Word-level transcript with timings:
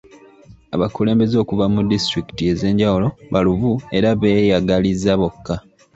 Abakulembeze 0.75 1.35
okuva 1.43 1.65
ku 1.73 1.79
disitulikiti 1.91 2.43
ez'enjawulo 2.51 3.07
baluvu 3.33 3.71
era 3.97 4.09
beeyagaliza 4.21 5.11
bokka. 5.21 5.55